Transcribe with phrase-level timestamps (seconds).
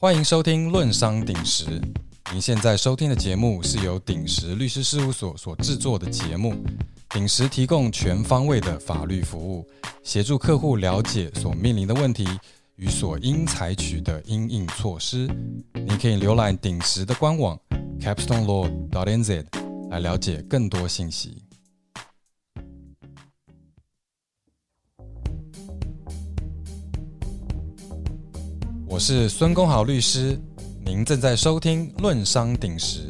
[0.00, 1.64] 欢迎收听《论商鼎石》。
[2.30, 6.54] 您现在收听的节目是由鼎石律师事务所所制作的节目。
[7.08, 9.66] 鼎石提供全方位的法律服务，
[10.04, 12.24] 协助客户了解所面临的问题
[12.76, 15.26] 与所应采取的应应措施。
[15.74, 17.58] 您可以浏览鼎石的官网
[17.98, 19.44] capstonelaw.nz
[19.90, 21.42] 来了解更多信息。
[28.90, 30.40] 我是孙公豪律师，
[30.82, 33.06] 您正在收听《论商鼎石》，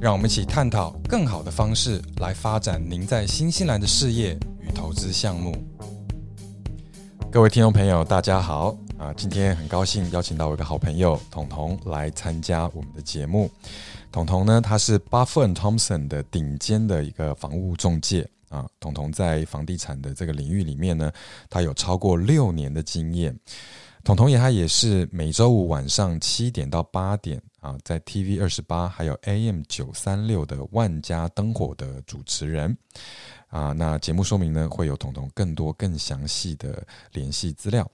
[0.00, 5.56] 让我们一起探讨更好的方式来发展您在新西兰的事业与投资项目。
[7.30, 9.14] 各位听众朋友，大家好啊！
[9.16, 13.48] 今天很高兴邀请到我一个好朋友彤彤来参加我们的节目。
[14.10, 18.66] 彤彤呢，他是 Buffer Thompson 的顶尖的一个房屋中介啊。
[18.80, 21.10] 彤彤在房地产的这个领域里面呢，
[21.48, 23.38] 他有超过六年的经验。
[24.04, 32.76] 彤彤也他也是每周五晚上七点到八点啊，在 TV 二十八还有 AM 九三六的万家灯火的主持人
[33.48, 33.72] 啊。
[33.72, 37.90] 那节目说明呢，会有彤彤更多更详细的联系资料。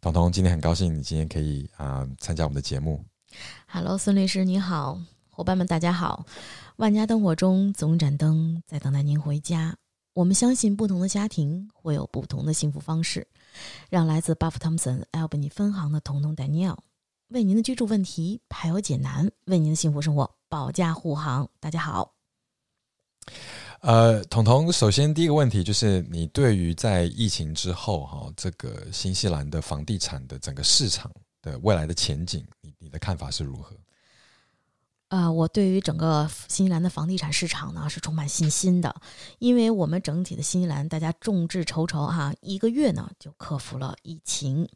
[0.00, 3.00] 彤彤，今天很高兴你今天可以啊参加我们的节目。
[3.68, 6.26] Hello，孙律师你好，伙伴们大家好。
[6.74, 9.76] 万家灯火中总盏灯在等待您回家。
[10.14, 13.24] 我们相信不同的家庭会有不同的幸福方式。
[13.90, 16.76] 让来自巴夫汤姆森 Albany 分行的彤彤 Daniel
[17.28, 21.48] 为您的居住问题排忧解难，为您的幸福生活保驾护航。
[21.60, 22.14] 大家好，
[23.80, 33.74] 呃，彤彤，首先第一个问题就是，你对于在疫情之后哈，这个新西兰的房地产的整个市场的未来的前景，你你的看法是如何？
[35.12, 38.96] 啊，我对于整个新西兰的房地产市场呢是充满信心的，
[39.40, 44.66] 因为我们整体的新西兰大家众志成城哈，一个月呢就克服了疫情。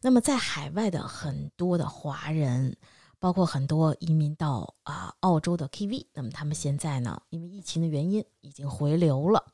[0.00, 2.74] 那么在海外的很多的华人，
[3.18, 9.44] 包括很多移民到啊澳洲的 KV，那么他们现在呢，因为疫情的原因已经回流了。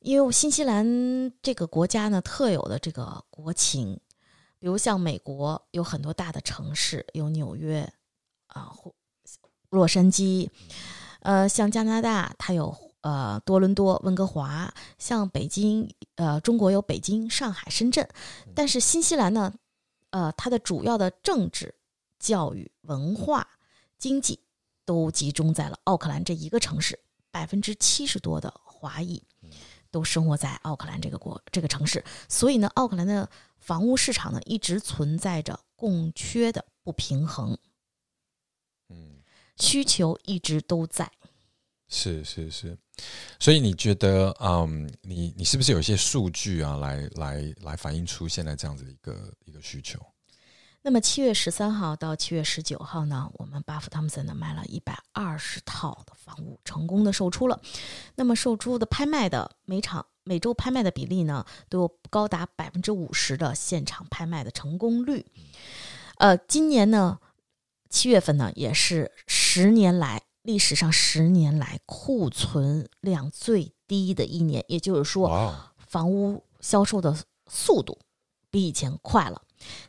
[0.00, 3.98] 因为新西兰这个国家呢特有的这个国情，
[4.58, 7.90] 比如像美国有很多大的城市，有纽约。
[8.50, 8.72] 啊，
[9.70, 10.48] 洛杉矶，
[11.20, 18.08] 呃，像加拿大，它有呃多伦多、温哥华，像北京，呃，中国有北京、上海、深圳，
[18.54, 19.52] 但是新西兰呢，
[20.10, 21.74] 呃，它的主要的政治、
[22.18, 23.46] 教育、文化、
[23.98, 24.40] 经济
[24.84, 26.98] 都集中在了奥克兰这一个城市，
[27.30, 29.22] 百分之七十多的华裔
[29.92, 33.28] 都生活在奥克兰这个国这个城市，所以呢，奥克兰的
[33.58, 37.56] 房屋市场呢一直存在着供缺的不平衡。
[39.60, 41.08] 需求一直都在，
[41.88, 42.76] 是是是，
[43.38, 50.00] 所以你觉得，嗯，你你是不是有一些数据啊，来来来反映出现在这样子的一个一个需求？
[50.82, 57.60] 那么七月十三号到七月十九号呢，我们巴夫汤姆森呢卖了一百二十套的房屋，成功的售出了。
[58.14, 65.26] 那么售出的拍卖的每场每周拍卖的比例呢，都有高达百分之五十的现场拍卖的成功率。
[66.16, 67.18] 呃，今年呢。
[67.92, 69.10] 七月份呢，也是
[69.52, 77.16] 十年来历史上十年来库存量最低的一年，也就是说，房屋销售的
[77.48, 77.98] 速度
[78.48, 79.42] 比以前快了。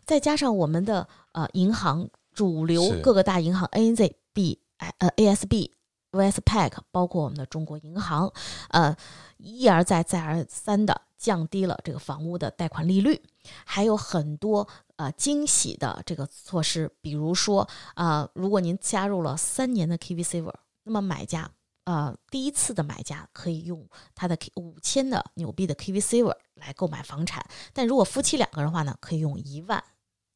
[0.03, 4.59] 再加上我们的呃银行主流各个大银行 ANZ、B、
[4.97, 5.69] 呃 ASB、
[6.11, 8.33] Westpac，包括我们的中国银行，
[8.69, 8.97] 呃
[9.37, 13.21] 一而再再而三的降低了这个房屋的贷款利率，
[13.63, 14.67] 还有很多。
[15.01, 20.53] 呃，惊喜的这个措施，比如说，呃，如果您加入了三年的 KV Saver，
[20.83, 21.49] 那么买家，
[21.85, 29.83] 呃，第一次的买家可以用他的五千的纽币的 KV Saver 来购买房产，但如果夫妻两个人的话呢，可以用一万，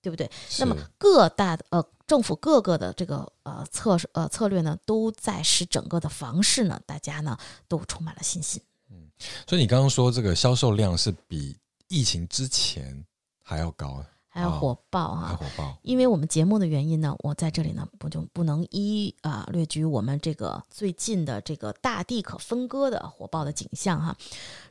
[0.01, 0.27] 对不对？
[0.57, 7.37] 那么各大的呃政府各个的这个呃策呃策略呢，都在使整个的房市呢，大家呢
[7.67, 8.59] 都充满了信心。
[8.89, 9.11] 嗯，
[9.47, 11.55] 所以你刚刚说这个销售量是比
[11.87, 13.05] 疫情之前
[13.43, 14.03] 还要高。
[14.35, 15.37] 还要火爆啊！
[15.39, 24.13] 火爆，因为我们节目的原因呢，我在这里呢不就不能一啊略举我们这个最近的这个大地可分割的火爆的景象哈。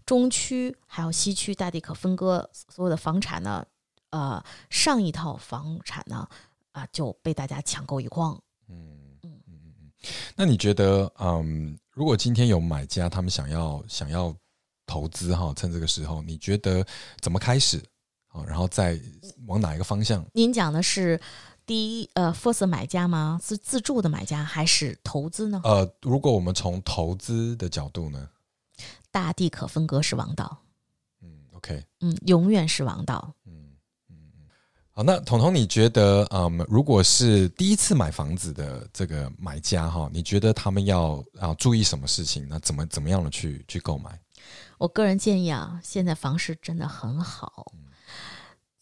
[0.05, 3.65] 中区还有西区大地可分割所有的房产呢，
[4.11, 6.29] 呃，上一套房产呢
[6.73, 8.39] 啊就被大家抢购一空。
[8.69, 9.91] 嗯嗯嗯嗯嗯。
[10.37, 14.37] 那你觉得，嗯，如果今天有买家他们想要想要
[14.85, 16.85] 投资哈，趁这个时候，你觉得
[17.23, 17.83] 怎么开始？
[18.43, 18.99] 然后再
[19.47, 20.25] 往哪一个方向？
[20.33, 21.21] 您讲的是
[21.67, 23.39] 第一呃，first 买家吗？
[23.43, 25.61] 是自住的买家还是投资呢？
[25.63, 28.29] 呃，如果我们从投资的角度呢？
[29.11, 30.59] 大地可分割是王道。
[31.23, 31.85] 嗯，OK。
[32.01, 33.33] 嗯，永远是王道。
[33.47, 33.53] 嗯
[34.11, 34.49] 嗯嗯。
[34.91, 42.45] 好，那彤彤，你觉得，嗯，如果是第一次买房子的这个买家哈，你觉得他们要啊注意什么事情？
[42.49, 44.21] 那怎么怎么样的去去购买？
[44.79, 47.73] 我个人建议啊，现在房市真的很好。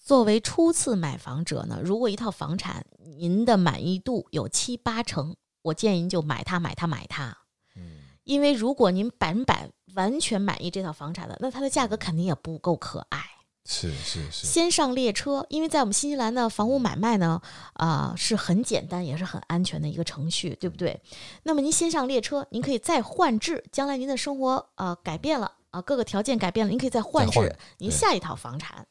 [0.02, 2.84] 作为初次买房者呢，如果一套房产
[3.18, 7.38] 您的满意度有七八成，我建议您就买它，买它，买它。
[7.76, 13.22] 嗯，因为如果您百分百完全满意这套房产的，那它的价格肯定也不够可爱。
[13.64, 17.40] 是是是，先上列车，因为在我们新西兰的房屋买卖呢，
[17.74, 21.00] 啊是很简单也是很安全的一个程序，对不对？
[21.44, 28.84] 那么您先上列车，您可以再换置，将来您的生活呃改变了啊，各个条件改变了，您可以再换置您下一套房产。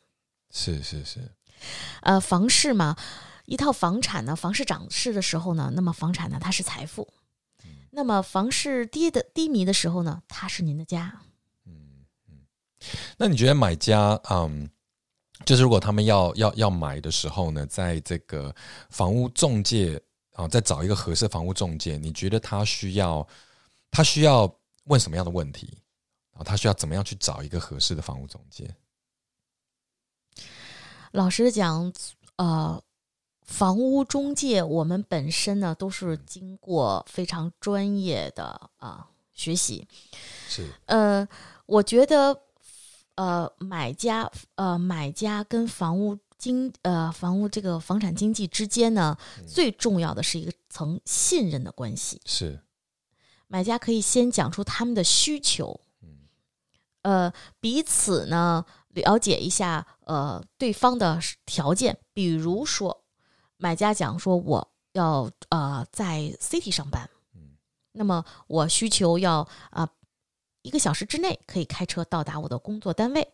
[0.51, 1.19] 是是是，
[2.01, 2.98] 呃，房市嘛，
[3.45, 7.07] 一套房产呢，房市涨势的时候呢，那么房产呢它是财富，
[7.92, 11.21] 那么房市跌的低迷的时候呢，它是您的家。
[11.65, 12.38] 嗯嗯
[13.18, 14.69] 那你觉得买家，嗯，
[15.45, 18.54] 就是如果他们要要要买的时候呢，在这个
[18.89, 20.01] 房屋中介
[20.33, 23.25] 啊，再找一个合适房屋中介，你觉得他需要
[23.89, 24.54] 他需要
[24.86, 25.77] 问什么样的问题？
[26.31, 28.74] 然后他需要怎么样去找一个合适的房屋中介？
[31.11, 31.93] 老实讲，
[32.37, 32.81] 呃，
[33.43, 39.87] 房屋中介我们本身呢都是经过非常专业的啊学习，
[40.47, 40.67] 是。
[40.85, 41.27] 呃，
[41.65, 42.41] 我觉得。
[43.15, 49.15] 呃，买家呃，买家跟房屋经呃房屋这个房产经济之间呢，
[49.45, 52.19] 最重要的是一个层信任的关系。
[52.25, 52.63] 是，
[53.47, 55.81] 买家可以先讲出他们的需求，
[57.01, 61.97] 呃，彼此呢了解一下呃对方的条件。
[62.13, 63.03] 比如说，
[63.57, 67.09] 买家讲说我要呃在 city 上班，
[67.91, 69.89] 那么我需求要啊。
[70.63, 73.27] 一个小时之内可以开车到达我的工作单位，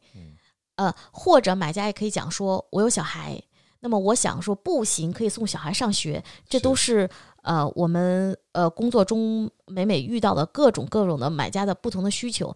[0.75, 3.38] 呃，或者买家也可以讲说，我有小孩，
[3.81, 7.10] 那么我想说步行可以送小孩上学，这都是
[7.44, 12.56] 呃我们呃工作中每每遇到的各种各种的买家的不同的需求，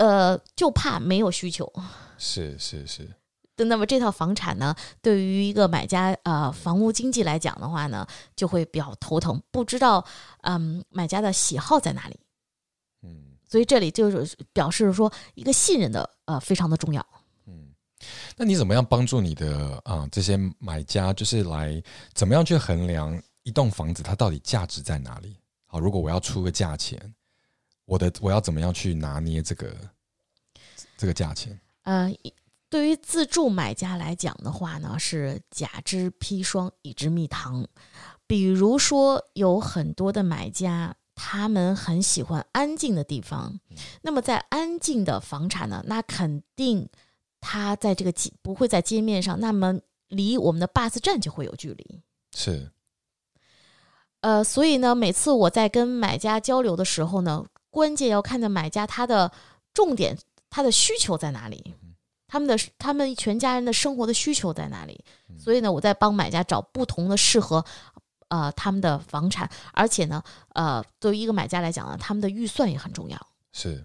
[0.00, 1.70] 呃，就怕没有需求。
[2.16, 3.06] 是是是。
[3.56, 10.02] 那么这套房产呢，对于一个买家呃房屋经济来讲的话呢，就会比较头疼，不知道
[10.44, 12.18] 嗯买家的喜好在哪里。
[13.02, 17.06] 嗯所以这里就是表示说，一个信任的呃非常的重要。
[17.46, 17.68] 嗯，
[18.34, 21.82] 那你怎么样帮助你的啊这些买家，就是来
[22.14, 25.36] 怎么样去衡量一栋房子它到底价值在哪里？
[25.66, 26.98] 好，如果我要出个价钱，
[27.90, 29.74] 我的我要怎么样去拿捏这个
[30.96, 31.58] 这个价钱？
[31.82, 32.08] 呃，
[32.68, 37.66] 对于自助买家来讲的话呢，是甲之砒霜，乙之蜜糖。
[38.28, 40.94] 比如说，有很多的买家。
[41.22, 43.60] 他们很喜欢安静的地方，
[44.00, 46.88] 那么在安静的房产呢，那肯定
[47.42, 49.78] 他在这个街不会在街面上，那么
[50.08, 52.00] 离我们的 bus 站就会有距离。
[52.34, 52.70] 是，
[54.22, 59.30] 呃，所以呢，每次我在跟买家交流的时候呢，关键要看的买家他的
[59.72, 60.18] 重点，
[60.50, 61.74] 他的需求在哪里，
[62.26, 65.04] 他们的他们全家人的生活的需求在哪里，
[65.38, 67.64] 所以呢，我在帮买家找不同的适合。
[68.28, 73.26] 呃，他们的房产，而且呢，呃，对于一个买家来讲呢，他们的预算也很重要。
[73.52, 73.84] 是，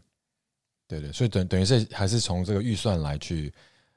[0.87, 3.51] 对对，所以等等于是还是从这个预算来去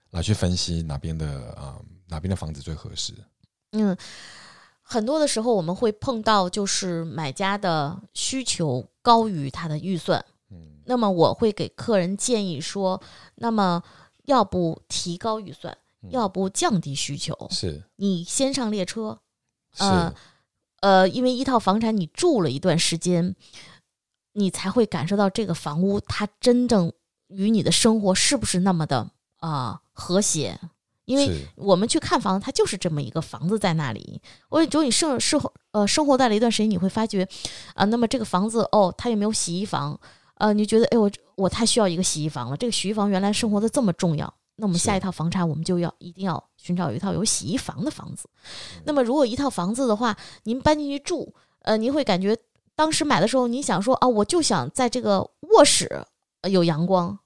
[0.09, 1.77] 来去分析哪边的啊
[2.07, 3.13] 哪边的房子最合适。
[3.73, 3.95] 嗯，
[4.89, 13.03] 很多的时候我们会碰到就是买家的需求高于他的预算，嗯，那么我会给客人建议说，
[13.35, 13.83] 那么
[14.25, 15.77] 要不提高预算，
[16.09, 19.21] 要不降低需求，是你先上列车，
[19.77, 20.15] 呃。
[20.81, 23.35] 呃，因为一套房产你住了一段时间，
[24.35, 26.93] 你才会感受到这个房屋它真正
[27.27, 30.61] 与你的生活是不是那么的啊和谐。
[31.09, 34.21] 因为我们去看房子，它就是这么一个房子在那里。
[34.51, 37.27] 我只有你生生活呃生活在了一段时间，你会发觉
[37.75, 39.99] 啊，那么这个房子哦，它有没有洗衣房？
[40.35, 42.57] 呃，你觉得哎，我我太需要一个洗衣房了。
[42.59, 44.33] 这个洗衣房原来生活的这么重要。
[44.57, 48.29] 那我们下一套房产，我们就要一定要寻找一套有洗衣房的房子。
[48.85, 52.37] 那么，如果一套房子的话，您搬进去住，呃，您会感觉
[52.77, 55.21] 当时买的时候，您想说啊，我就想在这个
[55.53, 56.05] 卧室
[56.51, 57.19] 有阳光。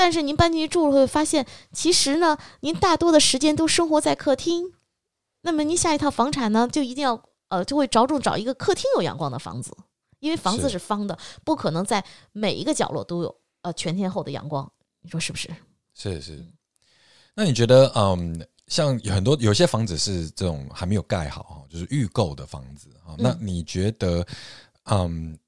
[0.00, 0.02] 嗯。
[0.02, 4.72] 但是您搬进去住了，会发现其实呢，您大多的时间都生活在客厅。
[5.42, 9.76] 那么，您下一套房产呢，就一定要呃，就会着重找一个客厅有阳光的房子，
[10.20, 14.70] 因为房子是方的，不可能在每一个角落都有呃全天候的阳光。
[15.02, 15.48] 你说是不是？
[15.94, 16.44] 是是，
[17.34, 24.26] 那你觉得，嗯，像很多有些房子是这种还没有盖好就是预购的房子啊，那你觉得，
[24.84, 25.38] 嗯，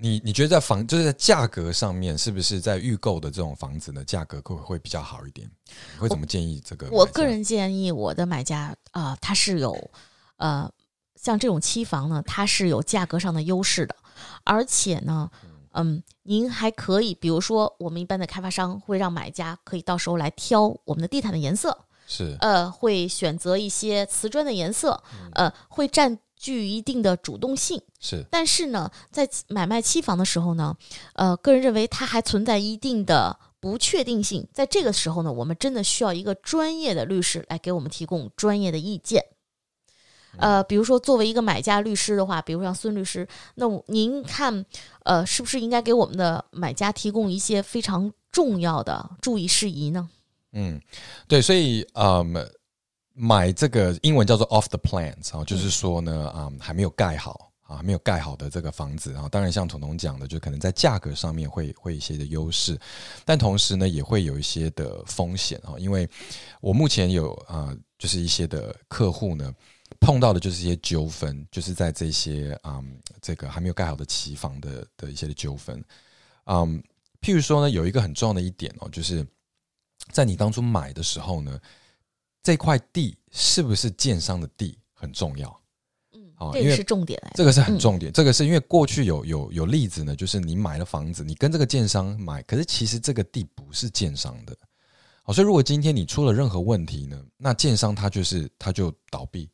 [0.00, 5.50] 你你觉得在房就是在价格上面，是不是在预购的这种房子呢，价格会会比较好一点？
[5.94, 6.88] 你会怎么建议这个？
[6.90, 9.90] 我个人建议我的买家啊、他是有
[10.36, 10.70] 呃，
[11.16, 13.96] 像这种期房呢，它是有价格上的优势的，
[14.44, 15.30] 而且呢，
[15.72, 21.76] 嗯，您还可以，比如说我们一般的开发商会让买家可以到时候来挑我们的地毯的颜色，
[22.06, 25.02] 是呃，会选择一些瓷砖的颜色，
[25.32, 27.80] 呃，会占据一定的主动性。
[28.00, 30.76] 是但是呢，在买卖期房的时候呢，
[31.14, 34.46] 呃，个人认为它还存在一定的不确定性。
[34.52, 39.22] 在这个时候呢，我们真的需要一个专业的律师来给我们提供专业的意见。
[40.36, 43.26] 呃，比如说作为一个买家律师的话，比如像孙律师，
[43.56, 44.64] 那您看，
[45.04, 50.08] 呃，是不是应该给我们的买家提供一些非常重要的注意事宜呢？
[50.52, 50.80] 嗯，
[51.26, 52.48] 对，所以嗯，
[53.18, 62.78] 买这个英文叫做 off the plans 啊，就是说呢，啊、还没有盖好啊，还没有盖好的这个房子啊，当然像彤彤讲的，就可能在价格上面会会一些的优势，
[63.24, 66.08] 但同时呢，也会有一些的风险啊，因为
[66.60, 69.52] 我目前有啊、就是一些的客户呢。
[70.00, 75.82] 碰到的就是一些纠纷，就是在这些嗯，这个还没有盖好的期房的的一些的纠纷，
[76.44, 76.80] 嗯，
[77.22, 79.26] 譬如说呢，有一个很重要的一点哦，就是
[80.12, 81.58] 在你当初买的时候呢，
[82.48, 85.60] 这块地是不是建商的地很重要。
[86.14, 87.22] 嗯哦，因为这个是重点。
[87.34, 94.56] 这个是很重点，这个是因为过去有有有例子呢，就是你买了房子，你跟这个建商买，可是其实这个地不是建商的，
[95.24, 99.50] 好，所以如果今天你出了任何问题呢，那建商他就是他就倒闭，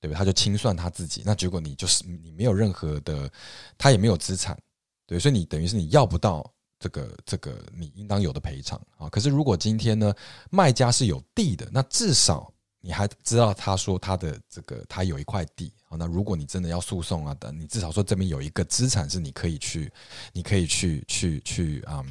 [0.00, 0.14] 对不对？
[0.14, 3.30] 他就清算他自己，那结果你就是你没有任何的，
[3.78, 4.58] 他也没有资产，
[5.06, 6.51] 对，所以你等于是你要不到
[6.82, 9.08] 这个这个你应当有的赔偿啊。
[9.08, 10.12] 可是如果今天呢，
[10.50, 15.96] 卖家是有地的，那至少你还知道他说他的这个他有一块地啊。
[15.96, 19.90] 那如果你真的要诉讼啊等，你至少说这边有一个资产是你可以去，
[20.32, 22.04] 你可以去去去啊，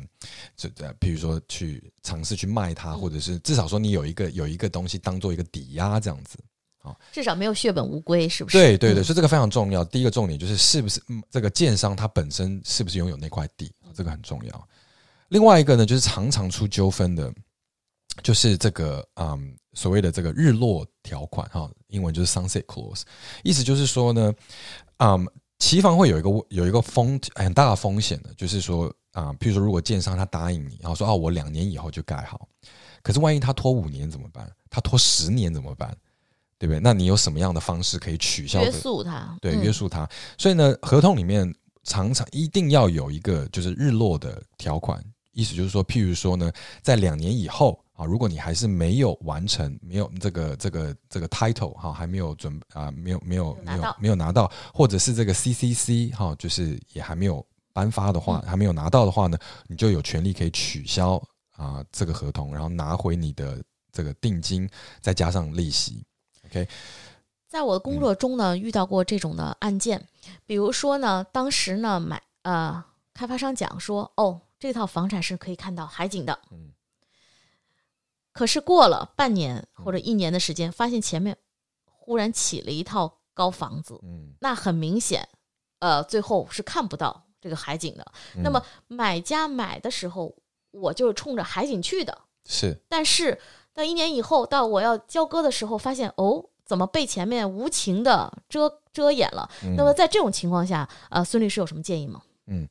[0.55, 6.39] 这这譬如说去尝试去卖它，或者是至少说你有一个有一个东西当做一个抵押这样子。
[7.11, 8.57] 至少没有血本无归，是不是？
[8.57, 9.85] 对对对，嗯所以这个非常重要。
[9.85, 14.67] 第一个重点就是是不是嗯这个建商他本身是不是拥有那块地，这个很重要。
[15.29, 17.33] 另外一个呢，就是常常出纠纷的，
[18.21, 23.03] 就是这个嗯所谓的这个日落条款哈，英文就是 sunset clause，
[23.43, 24.33] 意思就是说呢，
[24.97, 25.27] 嗯，
[25.59, 32.47] 期房会有一个有一个风很大的风险的，就是说啊、譬如说如果建商他答应你，然后说啊我两年以后就盖好，
[33.01, 34.49] 可是万一他拖五年怎么办？
[34.69, 35.95] 他拖十年怎么办？
[36.57, 36.79] 对不对？
[36.79, 38.71] 那你有什么样的方式可以取消约？
[38.71, 40.07] 束他，对，嗯约束他。
[40.37, 41.51] 所以呢，合同里面
[41.83, 61.21] 常常一定要有一个就是日落的条款，意思就是说，譬如说呢，在两年以后啊，如果你还是没有完成，没有这个这个这个 title 哈、还没有准啊，没有没有没有没有拿到，或者是这个 CCC 哈、就是也还没有颁发的话，嗯还没有拿到的话呢，你就有权利可以取消
[61.55, 63.61] 啊这个合同，然后拿回你的
[63.91, 64.69] 这个定金，
[64.99, 66.03] 再加上利息。
[66.45, 66.67] OK，
[67.51, 70.07] 在我的工作中呢，遇到过这种的案件，
[70.45, 72.81] 比如说呢，当时呢买呃，
[73.13, 76.71] 开发商讲说，哦，这套房产是可以看到海景的，嗯。
[78.31, 81.35] 可是过了半年或者一年的时间，发现前面
[81.83, 85.27] 忽然起了一套高房子，嗯，那很明显，
[85.79, 88.13] 呃，最后是看不到这个海景的。
[88.37, 90.33] 嗯那么买家买的时候，
[90.71, 92.81] 我就是冲着海景去的，是。
[92.87, 93.37] 但是
[93.73, 99.49] 到一年以后，到我要交割的时候，发现哦，怎么被前面无情的遮遮掩了？
[99.65, 102.21] 嗯那么在这种情况下，呃，孙律师有什么建议吗？
[102.47, 102.65] 嗯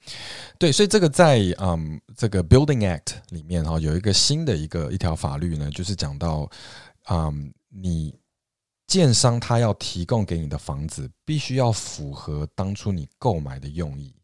[0.58, 6.48] 对，所以这个在嗯这个 Building Act 里面哈、有一个新的一个一条法律呢，就是讲到
[7.10, 8.18] 嗯你
[8.86, 14.14] 建商他要提供给你的房子必须要符合当初你购买的用意。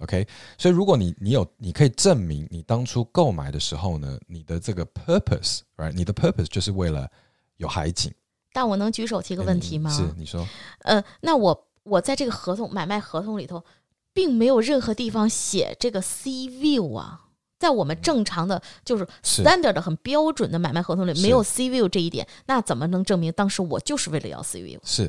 [0.00, 7.10] OK，所以如果你你有你可以证明你当初购买的时候呢，你的这个 purpose，right，你的 purpose 就是为了
[7.56, 8.12] 有海景。
[8.52, 9.90] 但我能举手提个问题吗？
[9.90, 10.46] 是你说
[10.80, 13.64] 呃，那我我在这个合同买卖合同里头，
[14.12, 17.20] 并没有任何地方写这个 sea view 啊。
[17.58, 24.80] 在我们正常的就是是 standard 的很标准的买卖合同里，没有 sea view 这一点，那怎么能证明当时我就是为了要 sea view？
[24.82, 25.08] 是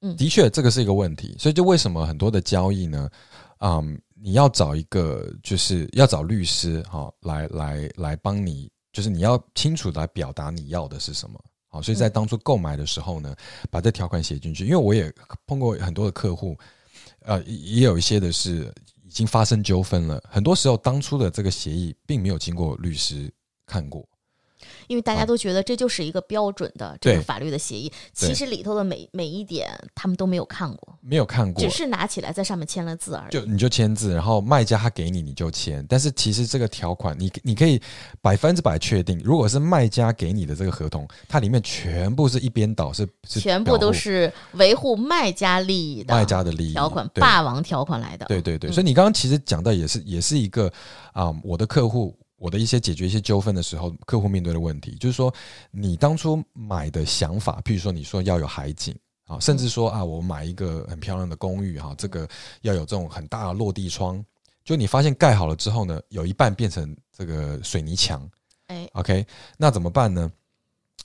[0.00, 3.10] 嗯，的确这个是一个问题，所以就为什么很多的交易呢？
[3.58, 11.40] 嗯，你要找一个就是要找律师哈、来来来帮你，就是你要清楚的来表达你要的是什么。
[11.68, 13.34] 好，所以在嗯当初购买的时候呢，
[13.70, 14.64] 把这条款写进去。
[14.64, 15.12] 因为我也
[15.46, 16.56] 碰过很多的客户，
[17.20, 18.72] 呃，也也有一些的是
[19.04, 20.22] 已经发生纠纷了。
[20.30, 23.30] 很多时候，当初的这个协议并没有经过律师
[23.66, 24.08] 看过，
[24.86, 33.32] 因为大家啊都觉得这就是一个标准的这个法律的协议，其实里头的每每一点他们都没有看过，没有看过只，是拿起来在上面签了字而已。
[33.32, 37.80] 就你就签字，然后卖家他给你你就签，但是其实这个条款你你可以
[38.20, 48.26] 百分之百确定，如果是卖家给你的这个合同，它里面全部是一边倒，是是全部都是维护卖家利益的卖家的利益条款，霸王条款来的。
[48.26, 50.72] 对对对，嗯所以你刚刚其实讲到也是也是一个
[51.12, 52.16] 啊、我的客户。
[52.38, 55.32] 我的一些解决一些纠纷的时候，客户面对的问题，就是说
[55.70, 62.26] 你当初买的想法，譬如说你说要有海景啊，甚至说啊，我买一个很漂亮的公寓哈、这个
[62.62, 64.24] 要有这种很大的落地窗，
[64.64, 68.26] 就你发现盖好了之后呢，有一半变成这个水泥墙
[68.68, 69.26] 哎，，OK，
[69.56, 70.30] 那怎么办呢？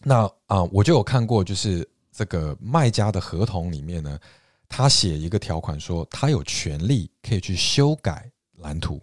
[0.03, 4.19] 那啊、我就有看过，就是这个卖家的合同里面呢，
[4.67, 9.01] 他写一个条款说，他有权利可以去修改蓝图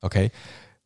[0.00, 0.30] ，OK，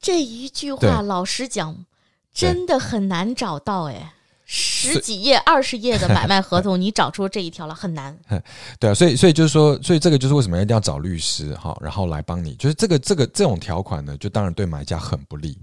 [0.07, 1.85] 这一句话，老实讲，
[2.33, 4.13] 真的很难找到哎。
[4.45, 8.17] 十几页、二十页的买卖合同， 你找出这一条了很难。
[8.79, 15.59] 对啊，所以所以就是说，所以这个就是为什么一定要找律师哈，然后来帮你，就是这个这个这种条款呢，就当然对买家很不利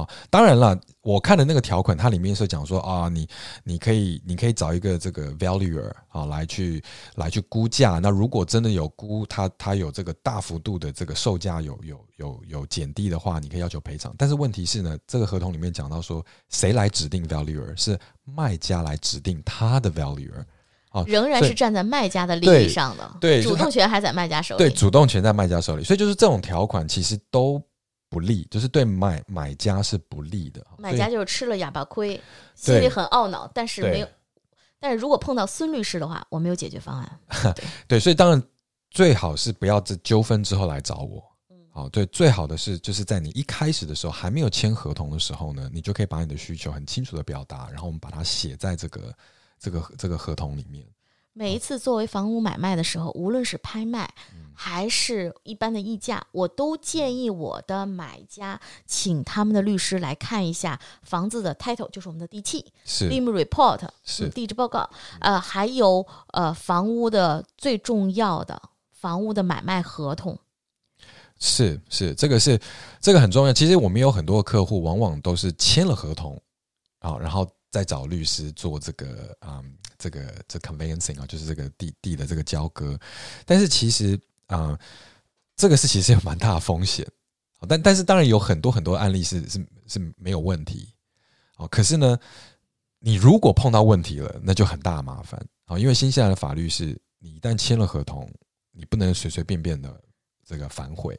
[0.00, 0.08] 啊。
[0.30, 3.28] 当然了，我看的那个条款，它里面是讲说啊，你
[3.64, 6.82] 你可以你可以找一个这个 valuer 啊来去
[7.16, 7.98] 来去估价。
[7.98, 14.14] 那如果真的有估它它有这个大幅度的这个售价有有有有减低的话，你可以要求赔偿。
[14.16, 20.44] 但是问题是呢，这个合同里面讲到说，谁来指定 valuer 是卖家来指定他的 valuer。
[20.90, 24.58] 啊仍然是站在卖家的利益上的，主对主动权还在卖家手里。
[24.58, 27.62] 对，主动权在卖家手里，所以就是这种条款其实都
[28.08, 30.66] 不利，就是对买买家是不利的。
[30.78, 32.20] 买家就是吃了哑巴亏，
[32.54, 34.08] 心里很懊恼，但是没有。
[34.80, 37.54] 但是如果碰到孙律师的话，我没有解决方案。
[37.88, 38.42] 对，所以当然
[38.90, 41.22] 最好是不要这纠纷之后来找我。
[41.50, 49.14] 嗯好，对，最好的是就是在你一开始的时候还没有签合同的时候呢，你就可以把你的需求很清楚的表达，然后我们把它写在这个
[49.58, 50.86] 这个这个合同里面。
[51.38, 64.90] 每一次作为房屋买卖的时候，无论是拍卖嗯还是一般的议价，我都建议我的买家请他们的律师来看一下房子的 title，就是我们的地契是 （lim report） 是嗯地质报告，
[65.20, 68.60] 呃，还有呃房屋的最重要的
[68.90, 70.36] 房屋的买卖合同。
[71.38, 72.60] 是是，这个是
[73.00, 73.52] 这个很重要。
[73.52, 76.42] 其实我们有很多客户，往往都是签了合同
[76.98, 82.98] 啊，然后再找律师做这个啊、嗯这个这 conveyancing 啊，就是这个地地的这个交割。
[83.44, 84.78] 但是其实啊、
[85.56, 87.04] 这个是其实有蛮大的风险。
[87.58, 90.94] 啊但但是当然有很多很多案例是是是没有问题
[91.56, 91.66] 哦。
[91.66, 92.16] 可是呢，
[93.00, 95.76] 你如果碰到问题了，那就很大麻烦啊。
[95.76, 98.30] 因为新西兰的法律是，你一旦签了合同，
[98.70, 100.00] 你不能随随便便的
[100.46, 101.18] 这个反悔。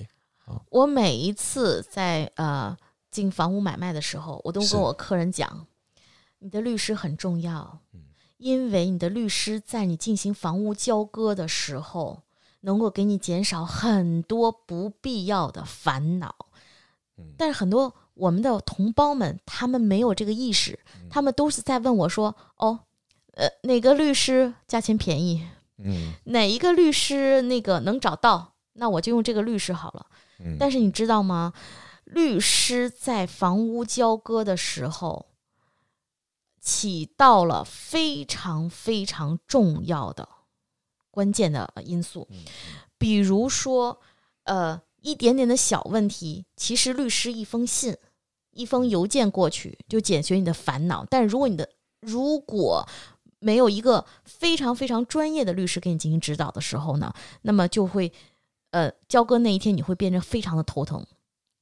[0.70, 2.76] 我每一次在呃
[3.12, 5.68] 进房屋买卖的时候，我都跟我客人讲，
[6.39, 8.02] 你的律师很重要嗯，
[8.38, 12.23] 因为你的律师在你进行房屋交割的时候，
[12.62, 16.36] 能够给你减少很多不必要的烦恼。
[17.17, 22.80] 嗯但是很多我们的同胞们，他们没有这个意识，他们都是在问我说：“哦，
[23.34, 25.47] 呃，哪个律师价钱便宜？
[25.78, 28.54] 嗯哪一个律师那个能找到？
[28.73, 30.06] 那我就用这个律师好了。”
[30.39, 31.54] 嗯，但是你知道吗？
[32.06, 35.25] 律师在房屋交割的时候，
[36.62, 40.28] 起到了非常非常重要的
[41.12, 42.28] 关键的因素。
[42.32, 42.38] 嗯
[42.98, 44.02] 比如说，
[44.43, 47.95] 呃，一点点的小问题，其实律师一封信、
[48.52, 51.06] 一封邮件过去就解决你的烦恼。
[51.10, 51.69] 但如果你的
[52.02, 52.86] 如果
[53.39, 58.12] 没有一个非常非常专业的律师给你进行指导的时候呢，那么就会，
[58.72, 61.06] 呃，交割那一天你会变得非常的头疼，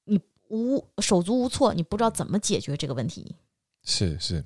[0.06, 3.36] 你无手足无措，你不知道怎么解决这个问题。
[3.90, 4.44] 是是，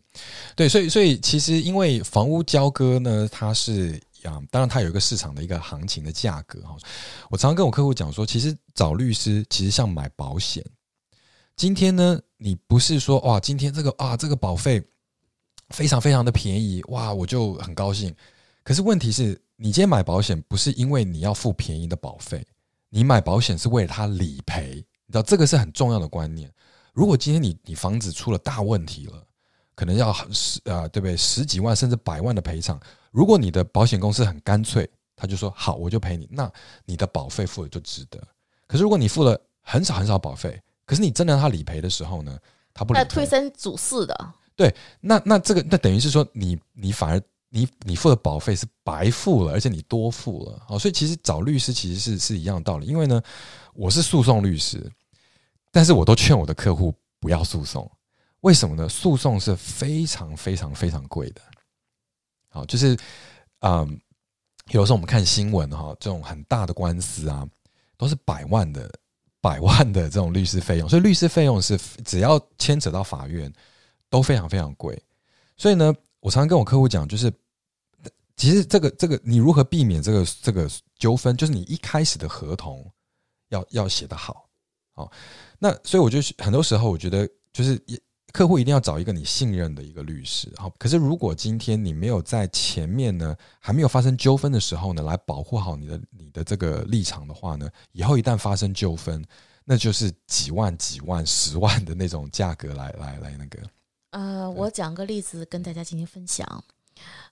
[0.55, 6.77] 对，所以所以其实因为房屋交割呢，它是啊，当然它有一个市场的一个行情的价格哈。
[7.27, 10.63] 我常常跟我客户讲说，其实找律师其实像买保险。
[11.55, 14.79] 今天呢，你不是说哇，今天这个啊这个保费
[15.69, 18.15] 非常非常的便宜哇，我就很高兴。
[18.63, 22.45] 可是问题是你今天买保险不是因为你要付便宜的保费，
[22.89, 24.75] 你买保险是为了它理赔，
[25.07, 26.47] 你知道这个是很重要的观念。
[26.93, 29.25] 如果今天你你房子出了大问题了，
[29.81, 31.17] 可能要十啊、对不对？
[31.17, 32.79] 十几万甚至百万的赔偿。
[33.09, 36.47] 如果你的保险公司很干脆，他就说好，我就赔你，那
[36.85, 38.21] 你的保费付的就值得。
[38.67, 42.37] 可是如果你付了很少很少保费，可是你真的让他理赔的时候呢，
[42.75, 52.85] 他不理那赔，推三阻四的，对那那这个那等于是说你你反而你你付的保费是白付了，而且你多付了哦，所以其实找律师其实是是一样的道理。
[52.85, 53.19] 因为呢，
[53.73, 54.87] 我是诉讼律师，
[55.71, 57.91] 但是我都劝我的客户不要诉讼。
[58.41, 58.87] 为什么呢？
[58.87, 61.41] 诉讼是非常非常非常贵的。
[62.49, 62.97] 好，就是
[63.59, 63.99] 嗯，
[64.71, 67.47] 有时候我们看新闻哈，这种很大的官司啊，
[67.97, 68.91] 都是百万的、
[69.39, 73.51] 百万的这种律师费用，所以律师费用是只要牵扯到法院
[74.09, 75.01] 都非常非常贵。
[75.55, 77.31] 所以呢，我常常跟我客户讲，就是
[78.35, 82.91] 其实这个这个你如何避免这个这个纠纷，就是你一开始的合同
[83.49, 84.49] 要要写得好。
[84.93, 85.11] 好，
[85.59, 87.81] 那所以我就很多时候我觉得就是
[88.31, 90.69] 客户一定要找一个你信任的一个律师，好。
[90.77, 99.23] 可是如果今天你没有在前面呢，还没有发生纠纷的时候呢，来保护好你的你的这个立场的话呢，以后一旦发生纠纷，
[99.65, 103.59] 那就是几万、几万、十万的那种价格来来来那个。
[104.11, 106.63] 呃，我讲个例子跟大家进行分享。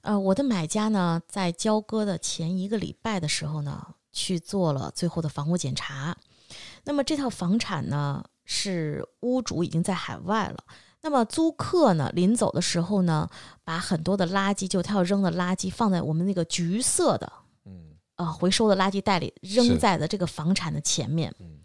[0.01, 6.17] 呃，我的买家呢，在交割的前一个礼拜的时候呢，去做了最后的房屋检查。
[6.83, 10.63] 那么这套房产呢，是屋主已经在海外了。
[11.01, 13.29] 那么租客呢，临走的时候呢，
[13.63, 17.31] 把很多的垃圾，就他要扔的垃圾，放在我们那个橘色的，
[17.65, 21.33] 嗯，呃，回收的垃圾袋里，扔在了这个房产的前面。
[21.39, 21.59] 嗯，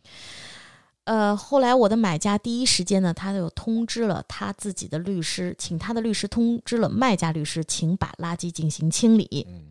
[1.04, 9.46] 呃，后来我的买家第一时间呢，他就通知了他自己的律师，请他的律师通知了卖家律师，请把垃圾进行清理。
[9.50, 9.70] 嗯。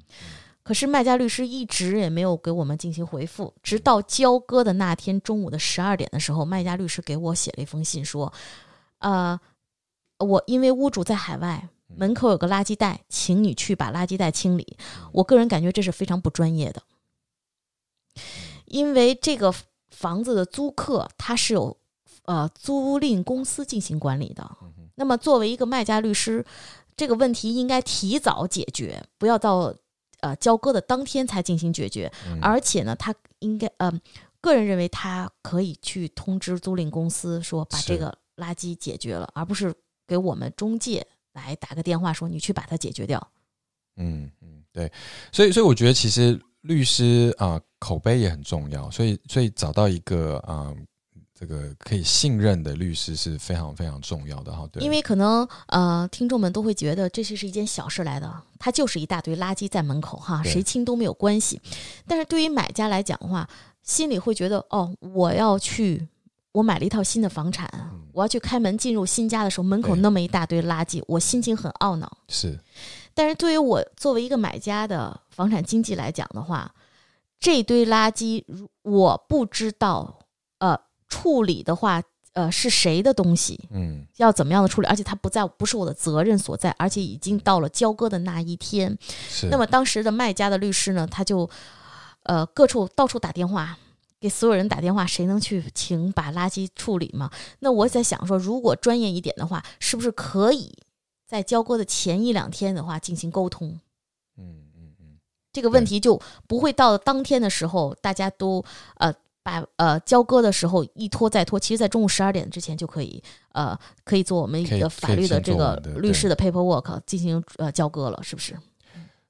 [0.61, 8.31] 可是卖家律师一直也没有给我们进行回复，直到交割的那天中午的十二点的时候，卖家律师给我写了一封信，说
[8.99, 9.37] ：“呃，
[10.19, 14.77] 我因为屋主在海外，门口有个垃圾袋，请你去把垃圾袋清理。”
[15.13, 16.81] 我个人感觉这是非常不专业的，
[18.65, 19.53] 因为这个
[19.89, 21.77] 房子的租客他是有
[22.25, 24.49] 呃租赁公司进行管理的。
[24.95, 26.45] 那么作为一个卖家律师，
[26.95, 29.75] 这个问题应该提早解决，不要到。
[30.23, 32.09] 呃，交割的当天才进行解决，
[32.41, 33.91] 而且呢，他应该呃，
[34.39, 39.75] 个人认为他可以去通知租赁公司说把这个垃圾解决了，而不是
[40.07, 43.25] 给我们中介来打个电话说你去把它解决掉。
[43.97, 44.91] 嗯嗯，对，
[45.31, 50.73] 所以所以我觉得其实律师啊口碑也很重要，所以所以找到一个啊。
[51.35, 54.81] 这个可以信任的律师是非常非常重要的哈，对。
[54.81, 61.59] 因为可能呃，听众们都会觉得这是是一件小事来的，它就是一大堆垃圾在门口哈，谁清都没有关系。
[62.07, 63.49] 但是对于买家来讲的话，
[63.81, 66.07] 心里会觉得哦，我要去，
[66.53, 67.67] 我买了一套新的房产，
[68.13, 72.17] 我要去开门进入新家的时候，门口那么一大堆垃圾，我心情很懊恼。
[72.29, 72.59] 是。
[73.13, 76.73] 但是对于我作为一个买家的房产经纪来讲的话，
[77.39, 78.43] 这堆垃圾，
[78.83, 80.19] 我不知道
[80.59, 80.79] 呃。
[81.09, 83.69] 处理的话，呃，是谁的东西？
[83.69, 84.87] 嗯，要怎么样的处理？
[84.87, 88.97] 而且它不在，不是我的责任所在，而且已经到了交割的那一天。
[89.29, 89.45] 是。
[89.51, 91.47] 那么当时的卖家的律师呢，他就，
[92.23, 93.77] 呃，各处到处打电话，
[94.23, 97.29] 给所有人打电话，谁能去请把垃圾处理吗？
[97.59, 100.73] 那我在想说，如果专业一点的话，是不是可以
[101.27, 103.77] 在交割的前一两天的话进行沟通？
[104.37, 105.19] 嗯嗯嗯，
[105.51, 108.63] 这个问题就不会到当天的时候，大家都
[108.95, 109.13] 呃。
[109.45, 118.57] 把呃交割的时候一拖再拖，其实，在中午十二点之前就可以呃可以做我们一个法律的这个律师的 paperwork 进行呃交割了，是不是？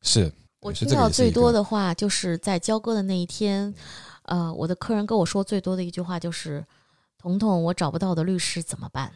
[0.04, 0.32] 是。
[0.60, 3.74] 我听到最多的话就是在交割的那一天，
[4.24, 6.66] 呃，我的客人跟我说最多的一句话就是
[7.18, 9.14] ：“彤彤，我找不到的律师怎么办？”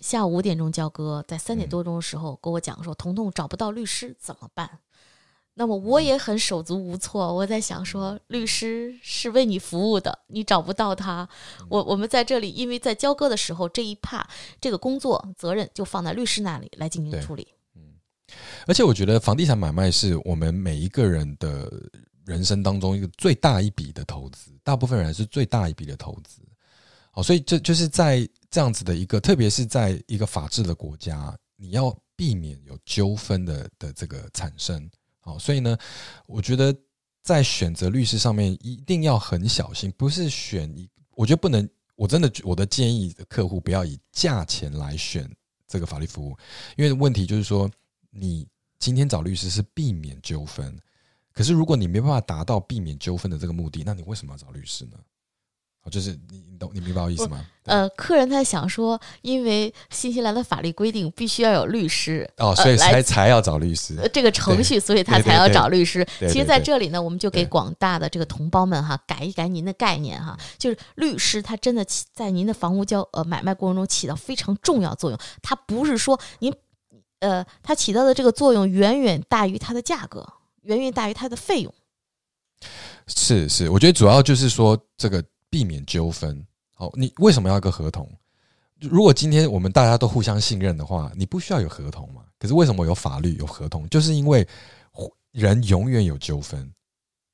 [0.00, 4.78] 下午五点钟交割，在三点多钟的时候跟我讲说：“彤彤找不到律师怎么办？”
[5.54, 11.28] 那么我也很手足无措，我在想说，律师是为你服务的，你找不到他，
[11.68, 14.26] 我我们在这里，因为在交割的时候这一帕
[14.60, 17.48] 这个工作责任就放在律师那里来进行处理。
[18.66, 21.70] 而且我觉得房地产买卖是我们每一个人的
[22.24, 26.42] 人生当中一个最大一笔的投资，大部分人是最大一笔的投资。
[27.12, 34.88] 好，所以这就是在这样子的一个，特别是在一个法治的国家，你要避免有纠纷的的这个产生。
[35.18, 35.76] 好，所以呢，
[36.26, 36.72] 我觉得
[37.22, 45.28] 在选择律师上面一定要很小心，不是选一，我觉得不能，我真的我的建议客户不要以价钱来选
[45.66, 46.36] 这个法律服务，
[46.76, 47.68] 因为问题就是说，
[48.10, 48.46] 你
[48.78, 50.78] 今天找律师是避免纠纷，
[51.32, 54.98] 可是如果你没办法达到避免纠纷的这个目的，那你为什么要找律师呢？
[55.90, 57.42] 就是你你懂你明白我意思吗？
[57.64, 66.06] 呃，客人他想说，因为新西兰的法律规定必须要有律师哦，所以才才要找律师这个程序，所以他才要找律师。
[66.20, 75.18] 其实，在这里呢，我们就给广大的这个同胞们哈，改一改您的概念哈，就是律师他真的起在您的房屋交呃买卖过程中起到非常重要作用。
[75.42, 76.54] 他不是说您
[77.20, 80.26] 呃，它起到的这个作用远远大于它的价格，
[80.62, 81.72] 远远大于它的费用。
[83.06, 85.24] 是是，我觉得主要就是说这个。
[85.52, 88.08] 避免纠纷，好，你为什么要一个合同？
[88.78, 92.22] 如果今天我们大家都互相信任的话，你不需要有合同嘛？
[92.38, 93.88] 可是为什么有法律有合同？
[93.88, 94.46] 就是因为
[95.32, 96.72] 人永远有纠纷，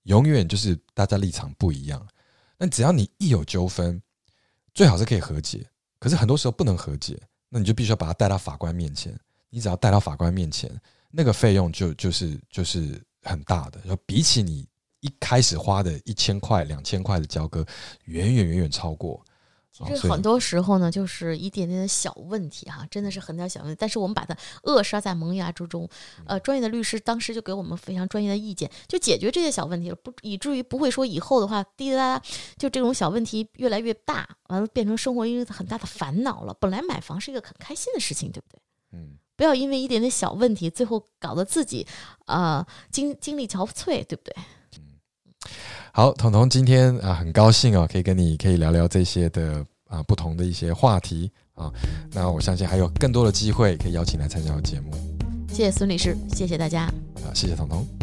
[0.04, 2.08] 永远就是大家立场不一样。
[2.56, 4.00] 那只要你一有纠纷，
[4.72, 5.68] 最好是可以和解。
[5.98, 7.20] 可是很多时候不能和解，
[7.50, 9.14] 那你就必须要把他带到法官面前。
[9.50, 10.70] 你只要带到法官面前，
[11.10, 14.66] 那个费用就就是就是很大的，就比起你
[15.00, 17.64] 一开始花的一千块、两千块的交割，
[18.04, 19.24] 远远远远超过。
[19.84, 25.86] 其实很多时候呢，就是一点点的小问题哈，真的是很点小问题，但是我们把它扼杀在萌芽之中。
[26.24, 32.24] 呃，专业的律师当时就给我们非常专业的意见，就解决这些小问题了，不以至于不会说以后的话滴滴答答
[32.56, 36.56] 就这种小问题越来越大，完了变成生活一个很大的烦恼了。
[36.58, 38.58] 本来买房是一个很开心的事情，对不对？
[38.92, 41.86] 嗯，不要因为一点点小问题，最后搞得自己
[42.24, 44.34] 啊精精力憔悴，对不对？
[44.36, 44.82] 嗯
[45.92, 51.72] 好，彤彤今天啊很高兴啊，可以跟你可以聊聊这些的啊不同的一些话题啊。
[52.12, 54.90] 那我相信还有更多的机会可以邀请来参加我节目。
[55.48, 56.82] 谢谢孙律师，谢谢大家。
[56.82, 57.95] 啊，谢谢彤彤。